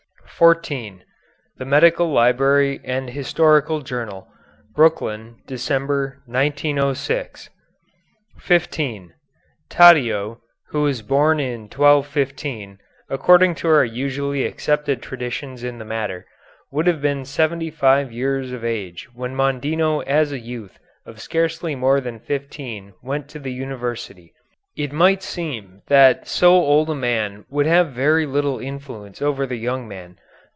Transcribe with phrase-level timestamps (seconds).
[0.41, 1.03] ][Footnote 14:
[1.57, 4.27] The Medical Library and Historical Journal,
[4.73, 7.51] Brooklyn, December, 1906.]
[8.37, 9.13] [Footnote 15:
[9.69, 16.25] Taddeo, who was born in 1215, according to our usually accepted traditions in the matter,
[16.71, 21.75] would have been seventy five years of age when Mondino as a youth of scarcely
[21.75, 24.33] more than fifteen went to the University.
[24.75, 29.57] It might seem that so old a man would have very little influence over the
[29.57, 30.17] young man.